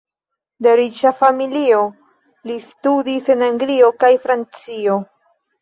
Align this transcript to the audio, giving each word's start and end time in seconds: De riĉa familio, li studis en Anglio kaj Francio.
De 0.67 0.71
riĉa 0.79 1.11
familio, 1.19 1.83
li 2.53 2.57
studis 2.71 3.29
en 3.37 3.47
Anglio 3.51 3.93
kaj 4.07 4.11
Francio. 4.27 5.01